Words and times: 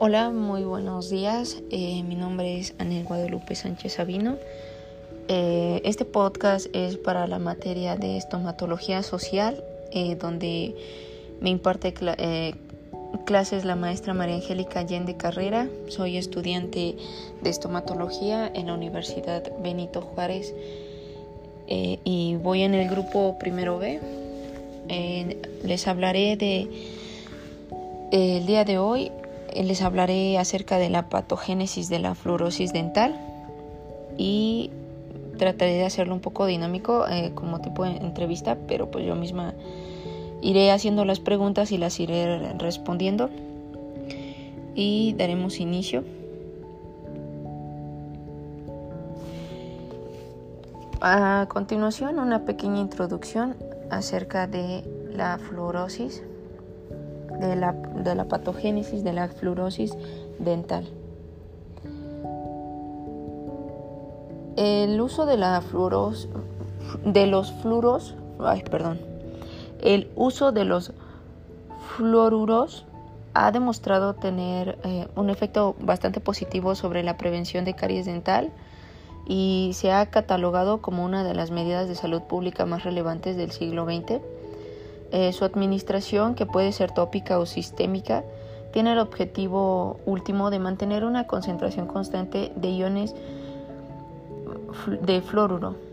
Hola, 0.00 0.30
muy 0.30 0.62
buenos 0.62 1.10
días. 1.10 1.56
Eh, 1.72 2.04
mi 2.04 2.14
nombre 2.14 2.56
es 2.56 2.72
Anel 2.78 3.02
Guadalupe 3.02 3.56
Sánchez 3.56 3.94
Sabino. 3.94 4.36
Eh, 5.26 5.80
este 5.84 6.04
podcast 6.04 6.68
es 6.72 6.96
para 6.96 7.26
la 7.26 7.40
materia 7.40 7.96
de 7.96 8.16
estomatología 8.16 9.02
social, 9.02 9.64
eh, 9.90 10.14
donde 10.14 10.76
me 11.40 11.50
imparte 11.50 11.92
clases 13.24 13.64
la 13.64 13.74
maestra 13.74 14.14
María 14.14 14.36
Angélica 14.36 14.78
Allende 14.78 15.16
Carrera. 15.16 15.68
Soy 15.88 16.16
estudiante 16.16 16.94
de 17.42 17.50
estomatología 17.50 18.46
en 18.54 18.68
la 18.68 18.74
Universidad 18.74 19.50
Benito 19.60 20.00
Juárez 20.00 20.54
y 21.66 22.36
voy 22.36 22.62
en 22.62 22.74
el 22.74 22.88
grupo 22.88 23.36
primero 23.40 23.78
B. 23.78 23.98
les 25.64 25.88
hablaré 25.88 26.36
de 26.36 26.68
el 28.12 28.46
día 28.46 28.64
de 28.64 28.78
hoy 28.78 29.10
les 29.54 29.82
hablaré 29.82 30.38
acerca 30.38 30.78
de 30.78 30.90
la 30.90 31.08
patogénesis 31.08 31.88
de 31.88 31.98
la 31.98 32.14
fluorosis 32.14 32.72
dental 32.72 33.18
y 34.16 34.70
trataré 35.38 35.74
de 35.74 35.84
hacerlo 35.84 36.14
un 36.14 36.20
poco 36.20 36.46
dinámico 36.46 37.06
eh, 37.08 37.32
como 37.34 37.60
tipo 37.60 37.84
de 37.84 37.96
entrevista, 37.96 38.58
pero 38.66 38.90
pues 38.90 39.06
yo 39.06 39.14
misma 39.14 39.54
iré 40.42 40.70
haciendo 40.70 41.04
las 41.04 41.20
preguntas 41.20 41.72
y 41.72 41.78
las 41.78 41.98
iré 42.00 42.52
respondiendo 42.54 43.30
y 44.74 45.14
daremos 45.14 45.60
inicio. 45.60 46.04
A 51.00 51.46
continuación 51.48 52.18
una 52.18 52.44
pequeña 52.44 52.80
introducción 52.80 53.56
acerca 53.90 54.46
de 54.46 54.82
la 55.12 55.38
fluorosis 55.38 56.22
de 57.40 57.56
la, 57.56 57.72
de 57.72 58.14
la 58.14 58.24
patogénesis 58.26 59.04
de 59.04 59.12
la 59.12 59.28
fluorosis 59.28 59.96
dental. 60.38 60.88
El 64.56 65.00
uso 65.00 65.24
de 65.24 65.36
la 65.36 65.60
fluoros, 65.60 66.28
de 67.04 67.26
los 67.26 67.52
fluoros, 67.62 68.16
ay, 68.40 68.64
perdón, 68.68 68.98
el 69.80 70.10
uso 70.16 70.50
de 70.50 70.64
los 70.64 70.92
fluoruros 71.96 72.84
ha 73.34 73.52
demostrado 73.52 74.14
tener 74.14 74.78
eh, 74.82 75.06
un 75.14 75.30
efecto 75.30 75.76
bastante 75.78 76.18
positivo 76.20 76.74
sobre 76.74 77.04
la 77.04 77.16
prevención 77.16 77.64
de 77.64 77.74
caries 77.74 78.06
dental 78.06 78.50
y 79.28 79.70
se 79.74 79.92
ha 79.92 80.06
catalogado 80.06 80.80
como 80.82 81.04
una 81.04 81.22
de 81.22 81.34
las 81.34 81.50
medidas 81.50 81.86
de 81.86 81.94
salud 81.94 82.22
pública 82.22 82.66
más 82.66 82.82
relevantes 82.82 83.36
del 83.36 83.52
siglo 83.52 83.84
XX 83.84 84.20
eh, 85.12 85.32
su 85.32 85.44
administración, 85.44 86.34
que 86.34 86.46
puede 86.46 86.72
ser 86.72 86.92
tópica 86.92 87.38
o 87.38 87.46
sistémica, 87.46 88.24
tiene 88.72 88.92
el 88.92 88.98
objetivo 88.98 89.98
último 90.04 90.50
de 90.50 90.58
mantener 90.58 91.04
una 91.04 91.26
concentración 91.26 91.86
constante 91.86 92.52
de 92.56 92.70
iones 92.70 93.14
de 95.02 95.22
fluoruro 95.22 95.88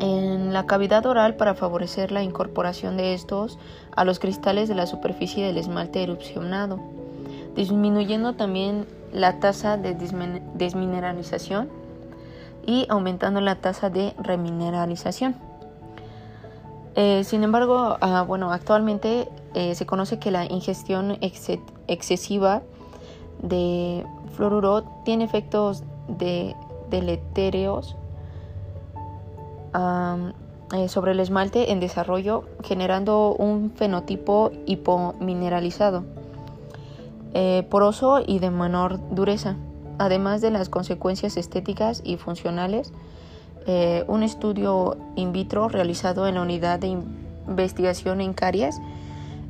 en 0.00 0.52
la 0.52 0.66
cavidad 0.66 1.06
oral 1.06 1.36
para 1.36 1.54
favorecer 1.54 2.10
la 2.10 2.22
incorporación 2.22 2.96
de 2.96 3.14
estos 3.14 3.58
a 3.94 4.04
los 4.04 4.18
cristales 4.18 4.68
de 4.68 4.74
la 4.74 4.86
superficie 4.86 5.46
del 5.46 5.58
esmalte 5.58 6.02
erupcionado, 6.02 6.80
disminuyendo 7.54 8.32
también 8.32 8.86
la 9.12 9.40
tasa 9.40 9.76
de 9.76 9.94
desmineralización 10.54 11.68
y 12.66 12.86
aumentando 12.88 13.40
la 13.40 13.56
tasa 13.56 13.90
de 13.90 14.14
remineralización. 14.18 15.49
Eh, 16.96 17.22
sin 17.24 17.44
embargo, 17.44 17.96
ah, 18.00 18.24
bueno, 18.26 18.52
actualmente 18.52 19.28
eh, 19.54 19.74
se 19.74 19.86
conoce 19.86 20.18
que 20.18 20.30
la 20.30 20.44
ingestión 20.46 21.18
excesiva 21.20 22.62
de 23.42 24.04
fluoruro 24.34 24.82
tiene 25.04 25.24
efectos 25.24 25.84
de 26.08 26.56
deletéreos 26.90 27.96
eh, 29.72 30.88
sobre 30.88 31.12
el 31.12 31.20
esmalte 31.20 31.70
en 31.70 31.78
desarrollo, 31.78 32.44
generando 32.64 33.34
un 33.34 33.70
fenotipo 33.70 34.50
hipomineralizado, 34.66 36.04
poroso 37.70 38.20
y 38.26 38.40
de 38.40 38.50
menor 38.50 38.98
dureza, 39.14 39.56
además 39.98 40.40
de 40.40 40.50
las 40.50 40.68
consecuencias 40.68 41.36
estéticas 41.36 42.02
y 42.04 42.16
funcionales 42.16 42.92
eh, 43.66 44.04
un 44.08 44.22
estudio 44.22 44.96
in 45.16 45.32
vitro 45.32 45.68
realizado 45.68 46.26
en 46.26 46.36
la 46.36 46.42
unidad 46.42 46.78
de 46.78 46.96
investigación 47.48 48.20
en 48.20 48.32
caries 48.32 48.80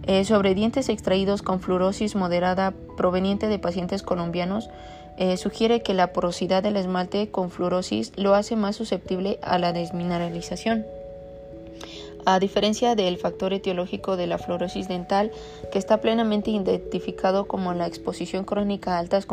eh, 0.07 0.25
sobre 0.25 0.55
dientes 0.55 0.89
extraídos 0.89 1.43
con 1.43 1.61
fluorosis 1.61 2.17
moderada 2.17 2.73
proveniente 2.97 3.49
de 3.49 3.59
pacientes 3.59 4.03
colombianos 4.03 4.71
eh, 5.19 5.37
sugiere 5.37 5.83
que 5.83 5.93
la 5.93 6.13
porosidad 6.13 6.63
del 6.63 6.77
esmalte 6.77 7.31
con 7.31 7.51
fluorosis 7.51 8.13
lo 8.17 8.35
hace 8.35 8.57
más 8.57 8.77
susceptible 8.77 9.39
a 9.43 9.59
la 9.59 9.73
desmineralización. 9.73 10.87
A 12.25 12.39
diferencia 12.39 12.95
del 12.95 13.19
factor 13.19 13.53
etiológico 13.53 14.17
de 14.17 14.27
la 14.27 14.39
fluorosis 14.39 14.89
dental, 14.89 15.31
que 15.73 15.79
está 15.79 16.01
plenamente 16.01 16.51
identificado 16.51 17.47
como 17.47 17.75
la 17.75 17.87
exposición 17.87 18.45
crónica 18.45 18.97
a 18.97 18.99
altas 18.99 19.27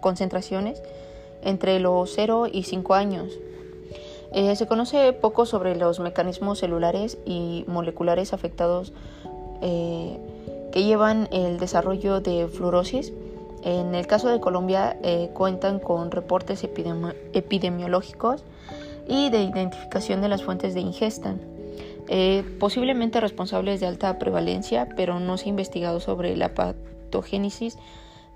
concentraciones 0.00 0.80
entre 1.42 1.80
los 1.80 2.12
0 2.14 2.46
y 2.52 2.64
5 2.64 2.94
años, 2.94 3.32
eh, 4.36 4.54
se 4.54 4.66
conoce 4.66 5.14
poco 5.14 5.46
sobre 5.46 5.76
los 5.76 5.98
mecanismos 5.98 6.58
celulares 6.58 7.16
y 7.24 7.64
moleculares 7.68 8.34
afectados 8.34 8.92
eh, 9.62 10.18
que 10.72 10.84
llevan 10.84 11.26
el 11.32 11.58
desarrollo 11.58 12.20
de 12.20 12.46
fluorosis. 12.46 13.14
En 13.62 13.94
el 13.94 14.06
caso 14.06 14.28
de 14.28 14.38
Colombia 14.38 14.98
eh, 15.02 15.30
cuentan 15.32 15.80
con 15.80 16.10
reportes 16.10 16.64
epidemiológicos 16.64 18.44
y 19.08 19.30
de 19.30 19.42
identificación 19.42 20.20
de 20.20 20.28
las 20.28 20.42
fuentes 20.42 20.74
de 20.74 20.80
ingesta, 20.80 21.34
posiblemente 22.60 23.20
responsables 23.20 23.80
de 23.80 23.86
alta 23.86 24.18
prevalencia, 24.18 24.86
pero 24.96 25.18
no 25.18 25.38
se 25.38 25.46
ha 25.46 25.48
investigado 25.48 25.98
sobre 25.98 26.36
la 26.36 26.52
patogénesis 26.52 27.78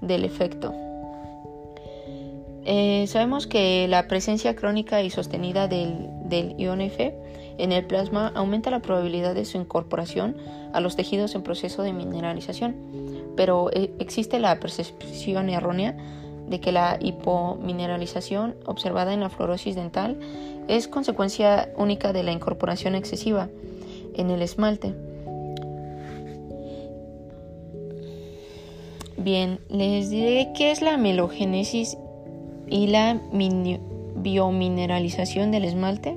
del 0.01 0.25
efecto. 0.25 0.73
Eh, 2.65 3.07
sabemos 3.09 3.47
que 3.47 3.89
la 3.89 4.07
presencia 4.07 4.55
crónica 4.55 5.03
y 5.03 5.11
sostenida 5.11 5.67
del, 5.67 6.09
del 6.25 6.55
ion 6.59 6.81
F 6.83 7.15
en 7.59 7.73
el 7.73 7.85
plasma 7.85 8.33
aumenta 8.35 8.71
la 8.71 8.81
probabilidad 8.81 9.35
de 9.35 9.45
su 9.45 9.59
incorporación 9.59 10.37
a 10.73 10.81
los 10.81 10.97
tejidos 10.97 11.35
en 11.35 11.43
proceso 11.43 11.83
de 11.83 11.93
mineralización, 11.93 12.77
pero 13.37 13.71
eh, 13.73 13.91
existe 13.99 14.39
la 14.39 14.59
percepción 14.61 15.49
errónea 15.49 15.97
de 16.49 16.61
que 16.61 16.73
la 16.73 16.99
hipomineralización 17.01 18.57
observada 18.67 19.13
en 19.15 19.21
la 19.21 19.31
fluorosis 19.31 19.77
dental 19.77 20.19
es 20.69 20.89
consecuencia 20.89 21.71
única 21.77 22.13
de 22.13 22.23
la 22.23 22.33
incorporación 22.33 22.95
excesiva 22.95 23.49
en 24.15 24.31
el 24.31 24.43
esmalte. 24.43 24.95
Bien, 29.17 29.61
les 29.69 30.09
diré 30.09 30.51
qué 30.57 30.71
es 30.71 30.81
la 30.81 30.97
melogénesis 30.97 31.99
y 32.71 32.87
la 32.87 33.21
biomineralización 34.15 35.51
del 35.51 35.65
esmalte. 35.65 36.17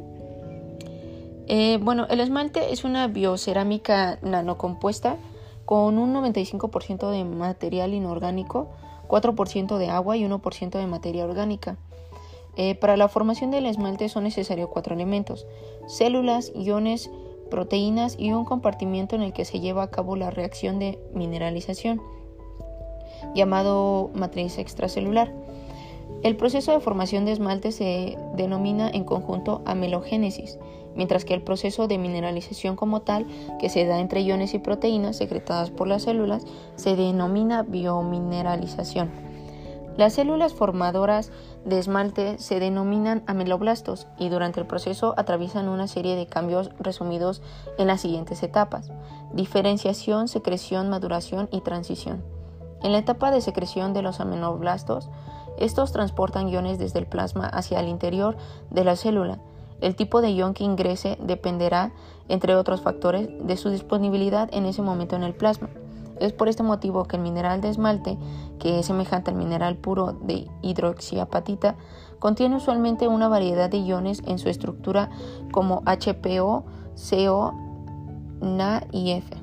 Eh, 1.48 1.78
bueno, 1.82 2.08
el 2.10 2.22
esmalte 2.22 2.72
es 2.72 2.84
una 2.86 3.08
biocerámica 3.08 4.20
nanocompuesta 4.22 5.18
con 5.66 5.98
un 5.98 6.14
95% 6.14 7.12
de 7.12 7.24
material 7.26 7.94
inorgánico, 7.94 8.70
4% 9.08 9.78
de 9.78 9.90
agua 9.90 10.16
y 10.16 10.24
1% 10.24 10.70
de 10.70 10.88
materia 10.88 11.26
orgánica. 11.26 11.78
Eh, 12.56 12.76
para 12.76 12.98
la 12.98 13.08
formación 13.08 13.52
del 13.52 13.66
esmalte 13.66 14.10
son 14.10 14.26
necesarios 14.26 14.70
cuatro 14.70 14.94
elementos, 14.94 15.48
células, 15.88 16.52
iones, 16.56 17.10
proteínas 17.50 18.16
y 18.18 18.32
un 18.32 18.46
compartimiento 18.46 19.16
en 19.16 19.24
el 19.24 19.34
que 19.34 19.46
se 19.46 19.60
lleva 19.60 19.84
a 19.84 19.90
cabo 19.90 20.16
la 20.16 20.30
reacción 20.30 20.80
de 20.80 21.00
mineralización, 21.14 22.02
llamado 23.34 24.12
matriz 24.14 24.58
extracelular. 24.60 25.43
El 26.22 26.38
proceso 26.38 26.72
de 26.72 26.80
formación 26.80 27.26
de 27.26 27.34
esmalte 27.34 27.72
se 27.72 28.18
denomina 28.36 28.90
en 28.90 29.04
conjunto 29.04 29.62
amelogénesis, 29.66 30.58
mientras 30.96 31.26
que 31.26 31.34
el 31.34 31.42
proceso 31.42 31.88
de 31.88 31.98
mineralización 31.98 32.76
como 32.76 33.02
tal, 33.02 33.26
que 33.60 33.70
se 33.70 33.86
da 33.86 34.00
entre 34.00 34.22
iones 34.22 34.54
y 34.54 34.60
proteínas 34.60 35.18
secretadas 35.18 35.72
por 35.72 35.88
las 35.88 36.04
células, 36.04 36.46
se 36.76 36.96
denomina 36.96 37.64
biomineralización. 37.64 39.10
Las 39.98 40.14
células 40.14 40.54
formadoras 40.54 41.32
de 41.66 41.78
esmalte 41.78 42.40
se 42.40 42.60
denominan 42.60 43.22
ameloblastos 43.28 44.08
y 44.18 44.30
durante 44.30 44.60
el 44.60 44.66
proceso 44.66 45.14
atraviesan 45.18 45.70
una 45.70 45.88
serie 45.88 46.16
de 46.16 46.26
cambios 46.26 46.72
resumidos 46.80 47.44
en 47.78 47.88
las 47.88 48.02
siguientes 48.02 48.42
etapas: 48.42 48.92
diferenciación, 49.34 50.28
secreción, 50.28 50.90
maduración 50.90 51.48
y 51.52 51.62
transición. 51.62 52.24
En 52.82 52.92
la 52.92 52.98
etapa 52.98 53.30
de 53.30 53.42
secreción 53.42 53.94
de 53.94 54.02
los 54.02 54.20
ameloblastos, 54.20 55.10
estos 55.58 55.92
transportan 55.92 56.50
iones 56.50 56.80
desde 56.80 57.00
el 57.00 57.08
plasma 57.08 57.48
hacia 57.48 57.80
el 57.80 57.88
interior 57.88 58.38
de 58.70 58.84
la 58.84 58.96
célula. 58.96 59.40
El 59.82 59.96
tipo 59.96 60.22
de 60.22 60.32
ion 60.32 60.54
que 60.54 60.64
ingrese 60.64 61.18
dependerá, 61.22 61.92
entre 62.30 62.56
otros 62.56 62.82
factores, 62.82 63.30
de 63.46 63.58
su 63.58 63.70
disponibilidad 63.70 64.50
en 64.54 64.66
ese 64.66 64.82
momento 64.82 65.16
en 65.16 65.24
el 65.24 65.34
plasma. 65.34 65.70
Es 66.20 66.32
por 66.32 66.48
este 66.48 66.64
motivo 66.64 67.04
que 67.06 67.18
el 67.18 67.22
mineral 67.22 67.60
de 67.60 67.70
esmalte, 67.70 68.18
que 68.60 68.80
es 68.80 68.86
semejante 68.86 69.32
al 69.32 69.38
mineral 69.38 69.76
puro 69.76 70.14
de 70.14 70.48
hidroxiapatita, 70.62 71.76
contiene 72.20 72.56
usualmente 72.56 73.10
una 73.10 73.28
variedad 73.28 73.70
de 73.70 73.80
iones 73.80 74.22
en 74.26 74.40
su 74.40 74.48
estructura 74.48 75.10
como 75.52 75.82
HPO, 75.82 76.64
CO, 77.10 77.54
Na 78.40 78.84
y 78.92 79.12
F. 79.12 79.43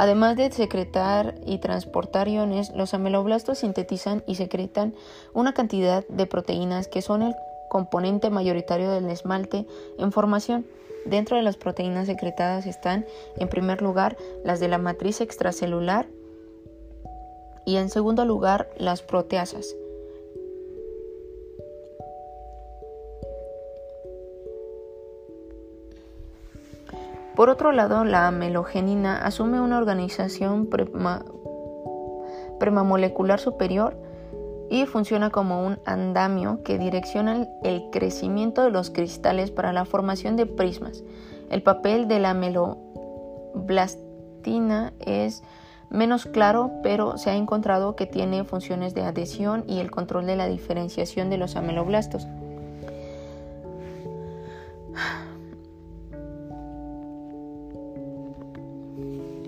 Además 0.00 0.34
de 0.34 0.50
secretar 0.50 1.34
y 1.44 1.58
transportar 1.58 2.26
iones, 2.26 2.72
los 2.74 2.94
ameloblastos 2.94 3.58
sintetizan 3.58 4.22
y 4.26 4.36
secretan 4.36 4.94
una 5.34 5.52
cantidad 5.52 6.08
de 6.08 6.24
proteínas 6.24 6.88
que 6.88 7.02
son 7.02 7.20
el 7.20 7.34
componente 7.68 8.30
mayoritario 8.30 8.90
del 8.90 9.10
esmalte 9.10 9.66
en 9.98 10.10
formación. 10.10 10.64
Dentro 11.04 11.36
de 11.36 11.42
las 11.42 11.58
proteínas 11.58 12.06
secretadas 12.06 12.64
están, 12.64 13.04
en 13.36 13.50
primer 13.50 13.82
lugar, 13.82 14.16
las 14.42 14.58
de 14.58 14.68
la 14.68 14.78
matriz 14.78 15.20
extracelular 15.20 16.08
y 17.66 17.76
en 17.76 17.90
segundo 17.90 18.24
lugar, 18.24 18.70
las 18.78 19.02
proteasas. 19.02 19.76
Por 27.40 27.48
otro 27.48 27.72
lado, 27.72 28.04
la 28.04 28.28
amelogenina 28.28 29.16
asume 29.16 29.62
una 29.62 29.78
organización 29.78 30.68
premamolecular 32.58 33.40
superior 33.40 33.96
y 34.68 34.84
funciona 34.84 35.30
como 35.30 35.66
un 35.66 35.78
andamio 35.86 36.62
que 36.64 36.76
direcciona 36.76 37.48
el 37.64 37.84
crecimiento 37.90 38.62
de 38.62 38.70
los 38.70 38.90
cristales 38.90 39.50
para 39.50 39.72
la 39.72 39.86
formación 39.86 40.36
de 40.36 40.44
prismas. 40.44 41.02
El 41.48 41.62
papel 41.62 42.08
de 42.08 42.18
la 42.18 42.32
ameloblastina 42.32 44.92
es 45.00 45.42
menos 45.88 46.26
claro, 46.26 46.70
pero 46.82 47.16
se 47.16 47.30
ha 47.30 47.36
encontrado 47.36 47.96
que 47.96 48.04
tiene 48.04 48.44
funciones 48.44 48.94
de 48.94 49.00
adhesión 49.00 49.64
y 49.66 49.78
el 49.78 49.90
control 49.90 50.26
de 50.26 50.36
la 50.36 50.46
diferenciación 50.46 51.30
de 51.30 51.38
los 51.38 51.56
ameloblastos. 51.56 52.28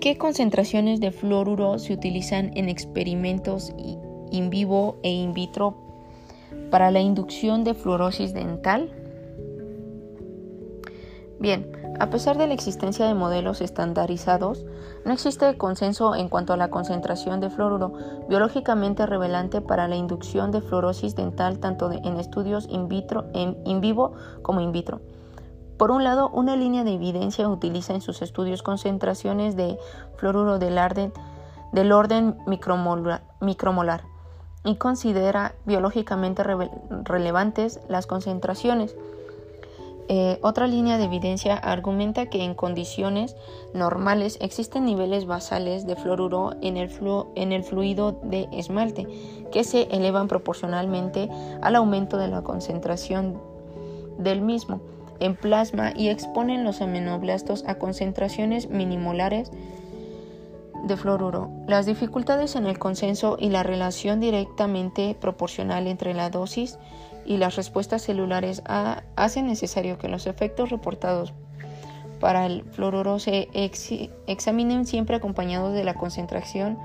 ¿Qué 0.03 0.17
concentraciones 0.17 0.99
de 0.99 1.13
fluoruro 1.13 1.79
se 1.79 1.93
utilizan 1.93 2.51
en 2.57 2.67
experimentos 2.67 3.71
in 4.31 4.49
vivo 4.49 4.97
e 5.01 5.09
in 5.09 5.33
vitro 5.33 5.77
para 6.69 6.91
la 6.91 6.99
inducción 6.99 7.63
de 7.63 7.73
fluorosis 7.73 8.33
dental? 8.33 8.91
Bien, 11.39 11.71
a 12.01 12.09
pesar 12.09 12.37
de 12.37 12.47
la 12.47 12.53
existencia 12.53 13.07
de 13.07 13.13
modelos 13.13 13.61
estandarizados, 13.61 14.65
no 15.05 15.13
existe 15.13 15.57
consenso 15.57 16.15
en 16.15 16.27
cuanto 16.27 16.51
a 16.51 16.57
la 16.57 16.69
concentración 16.69 17.39
de 17.39 17.49
fluoruro 17.49 17.93
biológicamente 18.27 19.05
revelante 19.05 19.61
para 19.61 19.87
la 19.87 19.95
inducción 19.95 20.51
de 20.51 20.59
fluorosis 20.59 21.15
dental 21.15 21.59
tanto 21.59 21.89
en 21.93 22.19
estudios 22.19 22.67
in, 22.69 22.89
vitro, 22.89 23.27
in 23.33 23.79
vivo 23.79 24.11
como 24.41 24.59
in 24.59 24.73
vitro. 24.73 24.99
Por 25.77 25.91
un 25.91 26.03
lado, 26.03 26.29
una 26.29 26.55
línea 26.55 26.83
de 26.83 26.93
evidencia 26.93 27.47
utiliza 27.47 27.93
en 27.93 28.01
sus 28.01 28.21
estudios 28.21 28.61
concentraciones 28.61 29.55
de 29.55 29.77
fluoruro 30.17 30.59
del, 30.59 31.91
orden 31.91 32.37
micromolar, 32.45 34.03
y 34.65 34.75
considera 34.75 35.55
biológicamente 35.65 36.43
relevantes 37.03 37.79
las 37.89 38.05
concentraciones. 38.05 38.95
Eh, 40.09 40.37
otra 40.41 40.67
línea 40.67 40.97
de 40.97 41.05
evidencia 41.05 41.55
argumenta 41.55 42.25
que 42.25 42.43
en 42.43 42.55
condiciones 42.55 43.37
normales 43.73 44.37
existen 44.41 44.85
niveles 44.85 45.25
basales 45.25 45.87
de 45.87 45.95
fluoruro 45.95 46.55
en 46.61 46.75
el, 46.75 46.91
en 47.35 47.51
el 47.53 47.63
fluido 47.63 48.11
de 48.21 48.49
esmalte 48.51 49.07
que 49.51 49.63
se 49.63 49.83
elevan 49.83 50.27
proporcionalmente 50.27 51.29
al 51.61 51.77
aumento 51.77 52.17
de 52.17 52.27
la 52.27 52.41
concentración 52.41 53.41
del 54.17 54.41
mismo 54.41 54.81
en 55.19 55.35
plasma 55.35 55.93
y 55.95 56.09
exponen 56.09 56.63
los 56.63 56.81
amenoblastos 56.81 57.63
a 57.67 57.75
concentraciones 57.75 58.69
minimolares 58.69 59.51
de 60.83 60.97
fluoruro. 60.97 61.49
Las 61.67 61.85
dificultades 61.85 62.55
en 62.55 62.65
el 62.65 62.77
consenso 62.77 63.37
y 63.39 63.49
la 63.49 63.63
relación 63.63 64.19
directamente 64.19 65.15
proporcional 65.19 65.87
entre 65.87 66.13
la 66.13 66.29
dosis 66.29 66.77
y 67.25 67.37
las 67.37 67.55
respuestas 67.55 68.01
celulares 68.01 68.61
hacen 69.15 69.47
necesario 69.47 69.97
que 69.97 70.09
los 70.09 70.27
efectos 70.27 70.69
reportados 70.69 71.33
para 72.19 72.45
el 72.45 72.63
fluoruro 72.63 73.19
se 73.19 73.49
examinen 74.27 74.85
siempre 74.85 75.15
acompañados 75.15 75.73
de 75.73 75.83
la 75.83 75.93
concentración 75.93 76.77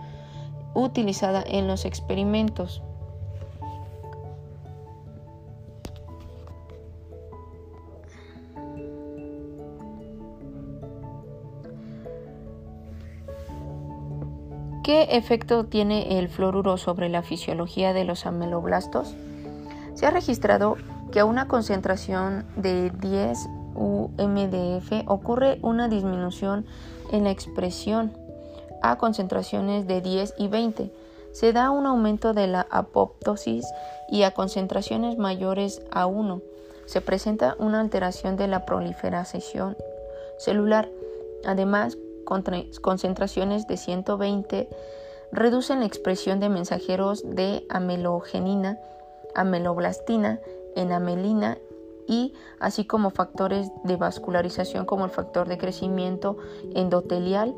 utilizada 0.75 1.45
en 1.47 1.67
los 1.67 1.85
experimentos. 1.85 2.83
¿Qué 14.89 15.19
efecto 15.19 15.67
tiene 15.67 16.19
el 16.19 16.31
fluoruro 16.31 16.79
sobre 16.79 17.11
la 17.11 17.23
fisiología 17.23 17.93
de 17.93 18.05
los 18.05 18.25
ameloblastos? 18.25 19.15
Se 19.93 20.07
ha 20.07 20.11
registrado 20.11 20.79
que 21.13 21.21
a 21.21 21.27
una 21.27 21.47
concentración 21.47 22.47
de 22.57 22.91
10 22.99 23.39
UMDF 23.75 25.07
ocurre 25.07 25.59
una 25.61 25.89
disminución 25.89 26.65
en 27.13 27.25
la 27.25 27.31
expresión 27.31 28.17
a 28.81 28.97
concentraciones 28.97 29.87
de 29.87 30.01
10 30.01 30.37
y 30.39 30.49
20. 30.49 30.91
Se 31.33 31.53
da 31.53 31.71
un 31.71 31.85
aumento 31.85 32.33
de 32.33 32.47
la 32.47 32.67
apoptosis 32.71 33.67
y 34.11 34.23
a 34.23 34.31
concentraciones 34.31 35.19
mayores 35.19 35.83
a 35.91 36.07
1 36.07 36.41
se 36.87 37.03
presenta 37.03 37.57
una 37.59 37.81
alteración 37.81 38.39
de 38.39 38.49
la 38.49 38.65
proliferación 38.65 39.77
celular. 40.39 40.89
Además, 41.45 41.99
concentraciones 42.81 43.67
de 43.67 43.77
120 43.77 44.69
reducen 45.33 45.81
la 45.81 45.87
expresión 45.87 46.41
de 46.41 46.49
mensajeros 46.49 47.23
de 47.25 47.67
amelogenina, 47.69 48.79
ameloblastina, 49.35 50.41
enamelina 50.77 51.59
y 52.07 52.35
así 52.61 52.85
como 52.85 53.11
factores 53.11 53.71
de 53.85 53.97
vascularización 53.97 54.87
como 54.87 55.05
el 55.05 55.11
factor 55.11 55.49
de 55.49 55.59
crecimiento 55.59 56.39
endotelial, 56.75 57.55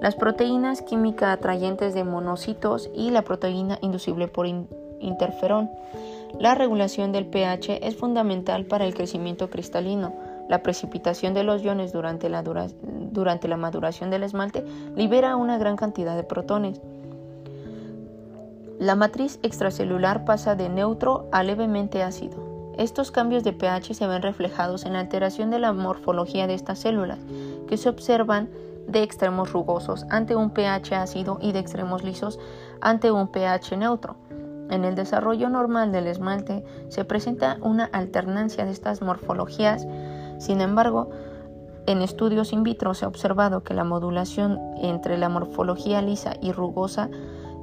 las 0.00 0.14
proteínas 0.14 0.82
química 0.82 1.32
atrayentes 1.32 1.94
de 1.94 2.04
monocitos 2.04 2.88
y 2.94 3.10
la 3.10 3.22
proteína 3.22 3.78
inducible 3.82 4.28
por 4.28 4.46
interferón. 4.46 5.70
La 6.38 6.54
regulación 6.54 7.10
del 7.10 7.26
pH 7.26 7.86
es 7.86 7.96
fundamental 7.96 8.66
para 8.66 8.84
el 8.84 8.94
crecimiento 8.94 9.50
cristalino. 9.50 10.14
La 10.48 10.62
precipitación 10.62 11.34
de 11.34 11.44
los 11.44 11.62
iones 11.62 11.92
durante 11.92 12.28
la, 12.28 12.42
durante 12.42 13.48
la 13.48 13.56
maduración 13.56 14.10
del 14.10 14.22
esmalte 14.22 14.64
libera 14.96 15.36
una 15.36 15.58
gran 15.58 15.76
cantidad 15.76 16.16
de 16.16 16.24
protones. 16.24 16.80
La 18.78 18.94
matriz 18.94 19.40
extracelular 19.42 20.24
pasa 20.24 20.54
de 20.54 20.68
neutro 20.68 21.28
a 21.32 21.42
levemente 21.42 22.02
ácido. 22.02 22.48
Estos 22.78 23.10
cambios 23.10 23.42
de 23.42 23.52
pH 23.52 23.92
se 23.92 24.06
ven 24.06 24.22
reflejados 24.22 24.86
en 24.86 24.92
la 24.92 25.00
alteración 25.00 25.50
de 25.50 25.58
la 25.58 25.72
morfología 25.72 26.46
de 26.46 26.54
estas 26.54 26.78
células, 26.78 27.18
que 27.66 27.76
se 27.76 27.88
observan 27.88 28.48
de 28.86 29.02
extremos 29.02 29.52
rugosos 29.52 30.06
ante 30.10 30.36
un 30.36 30.50
pH 30.50 30.94
ácido 30.94 31.38
y 31.42 31.50
de 31.50 31.58
extremos 31.58 32.04
lisos 32.04 32.38
ante 32.80 33.10
un 33.10 33.28
pH 33.28 33.76
neutro. 33.76 34.16
En 34.70 34.84
el 34.84 34.94
desarrollo 34.94 35.48
normal 35.48 35.92
del 35.92 36.06
esmalte 36.06 36.64
se 36.88 37.04
presenta 37.04 37.58
una 37.60 37.86
alternancia 37.86 38.64
de 38.64 38.70
estas 38.70 39.02
morfologías, 39.02 39.86
sin 40.38 40.60
embargo, 40.60 41.10
en 41.86 42.02
estudios 42.02 42.52
in 42.52 42.64
vitro 42.64 42.94
se 42.94 43.04
ha 43.04 43.08
observado 43.08 43.62
que 43.62 43.74
la 43.74 43.84
modulación 43.84 44.60
entre 44.82 45.16
la 45.16 45.28
morfología 45.28 46.02
lisa 46.02 46.34
y 46.40 46.52
rugosa 46.52 47.08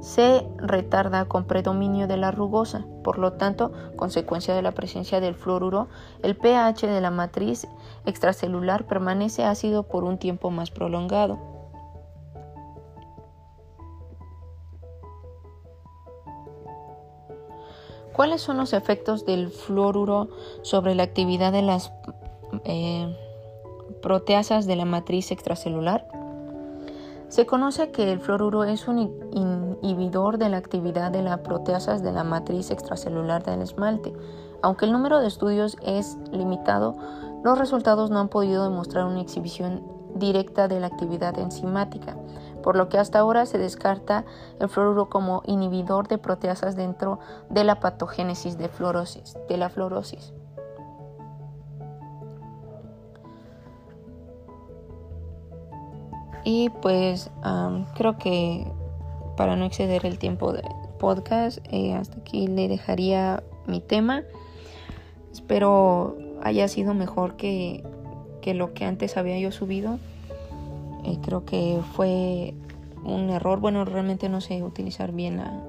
se 0.00 0.46
retarda 0.56 1.26
con 1.26 1.44
predominio 1.44 2.06
de 2.06 2.16
la 2.16 2.30
rugosa. 2.30 2.84
Por 3.02 3.18
lo 3.18 3.34
tanto, 3.34 3.72
consecuencia 3.96 4.54
de 4.54 4.62
la 4.62 4.72
presencia 4.72 5.20
del 5.20 5.34
fluoruro, 5.34 5.88
el 6.22 6.36
pH 6.36 6.86
de 6.86 7.00
la 7.00 7.10
matriz 7.10 7.66
extracelular 8.04 8.86
permanece 8.86 9.44
ácido 9.44 9.84
por 9.84 10.04
un 10.04 10.18
tiempo 10.18 10.50
más 10.50 10.70
prolongado. 10.70 11.38
¿Cuáles 18.12 18.40
son 18.40 18.56
los 18.56 18.72
efectos 18.72 19.26
del 19.26 19.50
fluoruro 19.50 20.30
sobre 20.62 20.94
la 20.94 21.02
actividad 21.02 21.52
de 21.52 21.60
las 21.60 21.90
eh, 22.66 23.16
proteasas 24.02 24.66
de 24.66 24.76
la 24.76 24.84
matriz 24.84 25.30
extracelular. 25.30 26.06
Se 27.28 27.46
conoce 27.46 27.90
que 27.90 28.12
el 28.12 28.20
fluoruro 28.20 28.64
es 28.64 28.86
un 28.88 28.98
inhibidor 29.32 30.38
de 30.38 30.48
la 30.48 30.58
actividad 30.58 31.10
de 31.10 31.22
las 31.22 31.38
proteasas 31.40 32.02
de 32.02 32.12
la 32.12 32.24
matriz 32.24 32.70
extracelular 32.70 33.44
del 33.44 33.62
esmalte. 33.62 34.12
Aunque 34.62 34.84
el 34.84 34.92
número 34.92 35.20
de 35.20 35.26
estudios 35.26 35.76
es 35.82 36.16
limitado, 36.32 36.96
los 37.44 37.58
resultados 37.58 38.10
no 38.10 38.20
han 38.20 38.28
podido 38.28 38.64
demostrar 38.64 39.06
una 39.06 39.20
exhibición 39.20 39.82
directa 40.14 40.66
de 40.68 40.80
la 40.80 40.88
actividad 40.88 41.38
enzimática. 41.38 42.16
por 42.62 42.74
lo 42.74 42.88
que 42.88 42.98
hasta 42.98 43.20
ahora 43.20 43.46
se 43.46 43.58
descarta 43.58 44.24
el 44.58 44.68
fluoruro 44.68 45.08
como 45.08 45.42
inhibidor 45.46 46.08
de 46.08 46.18
proteasas 46.18 46.74
dentro 46.74 47.20
de 47.48 47.62
la 47.62 47.78
patogénesis 47.78 48.58
de, 48.58 48.68
fluorosis, 48.68 49.36
de 49.48 49.56
la 49.56 49.68
fluorosis. 49.68 50.34
Y 56.44 56.70
pues 56.82 57.30
creo 57.94 58.18
que 58.18 58.66
para 59.36 59.56
no 59.56 59.64
exceder 59.64 60.06
el 60.06 60.18
tiempo 60.18 60.52
del 60.52 60.64
podcast, 60.98 61.58
eh, 61.70 61.94
hasta 61.94 62.18
aquí 62.18 62.46
le 62.46 62.68
dejaría 62.68 63.42
mi 63.66 63.80
tema. 63.80 64.22
Espero 65.32 66.16
haya 66.42 66.68
sido 66.68 66.94
mejor 66.94 67.36
que, 67.36 67.84
que 68.40 68.54
lo 68.54 68.72
que 68.72 68.84
antes 68.84 69.16
había 69.16 69.38
yo 69.38 69.52
subido. 69.52 69.98
Eh, 71.04 71.18
creo 71.22 71.44
que 71.44 71.80
fue 71.94 72.54
un 73.04 73.30
error. 73.30 73.60
Bueno, 73.60 73.84
realmente 73.84 74.28
no 74.28 74.40
sé 74.40 74.62
utilizar 74.62 75.12
bien 75.12 75.36
la, 75.38 75.62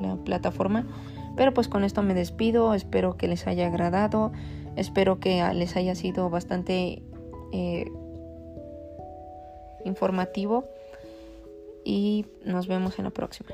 la 0.00 0.16
plataforma. 0.16 0.86
Pero 1.36 1.54
pues 1.54 1.68
con 1.68 1.84
esto 1.84 2.02
me 2.02 2.14
despido. 2.14 2.74
Espero 2.74 3.16
que 3.16 3.28
les 3.28 3.46
haya 3.46 3.66
agradado. 3.66 4.32
Espero 4.76 5.18
que 5.18 5.42
les 5.54 5.76
haya 5.76 5.94
sido 5.94 6.30
bastante 6.30 7.02
eh, 7.52 7.90
informativo. 9.84 10.68
Y 11.84 12.26
nos 12.44 12.68
vemos 12.68 12.98
en 12.98 13.04
la 13.04 13.10
próxima. 13.10 13.50